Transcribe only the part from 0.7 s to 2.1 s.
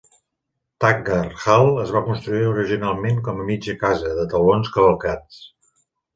Taggart Hall es va